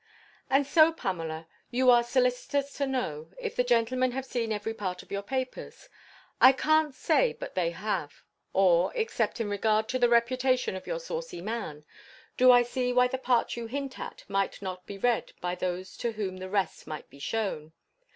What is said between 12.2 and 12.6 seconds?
do